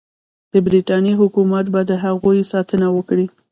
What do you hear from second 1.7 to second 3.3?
به د هغوی ساتنه وکړي.